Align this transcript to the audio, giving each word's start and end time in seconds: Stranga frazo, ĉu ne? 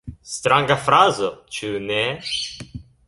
Stranga 0.35 0.77
frazo, 0.87 1.29
ĉu 1.59 1.71
ne? 1.91 2.01